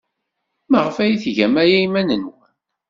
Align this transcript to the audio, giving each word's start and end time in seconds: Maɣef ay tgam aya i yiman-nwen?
Maɣef 0.71 0.97
ay 1.03 1.13
tgam 1.23 1.55
aya 1.63 1.75
i 1.77 1.81
yiman-nwen? 1.83 2.23